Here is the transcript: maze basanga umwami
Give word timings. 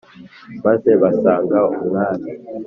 maze 0.65 0.91
basanga 1.01 1.57
umwami 1.81 2.31